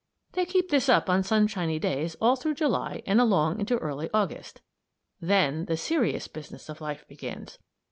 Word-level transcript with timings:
They 0.31 0.47
keep 0.47 0.69
this 0.69 0.89
up 0.89 1.11
on 1.11 1.21
sunshiny 1.21 1.77
days 1.77 2.15
all 2.19 2.35
through 2.35 2.55
July 2.55 3.03
and 3.05 3.21
along 3.21 3.59
into 3.59 3.77
early 3.77 4.09
August. 4.15 4.61
Then 5.19 5.65
the 5.65 5.77
serious 5.77 6.27
business 6.27 6.69
of 6.69 6.81
life 6.81 7.07
begins. 7.07 7.59